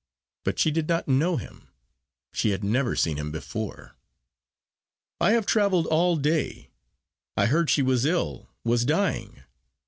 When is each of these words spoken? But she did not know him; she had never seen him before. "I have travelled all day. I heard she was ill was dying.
But 0.43 0.57
she 0.57 0.71
did 0.71 0.87
not 0.89 1.07
know 1.07 1.37
him; 1.37 1.67
she 2.33 2.49
had 2.49 2.63
never 2.63 2.95
seen 2.95 3.17
him 3.17 3.31
before. 3.31 3.95
"I 5.19 5.33
have 5.33 5.45
travelled 5.45 5.85
all 5.85 6.15
day. 6.15 6.71
I 7.37 7.45
heard 7.45 7.69
she 7.69 7.83
was 7.83 8.03
ill 8.03 8.49
was 8.63 8.83
dying. 8.83 9.43